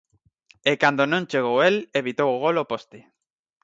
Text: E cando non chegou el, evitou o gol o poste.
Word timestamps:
E 0.71 0.73
cando 0.81 1.03
non 1.11 1.27
chegou 1.31 1.57
el, 1.69 1.75
evitou 2.01 2.29
o 2.33 2.41
gol 2.43 2.55
o 2.63 2.69
poste. 2.71 2.99